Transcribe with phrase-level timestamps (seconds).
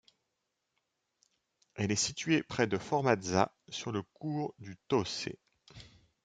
[1.75, 5.27] Elle est située près de Formazza sur le cours du Toce.